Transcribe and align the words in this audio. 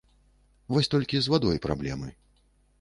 Вось 0.77 0.89
толькі 0.95 1.21
з 1.27 1.35
вадой 1.35 1.63
праблемы. 1.69 2.13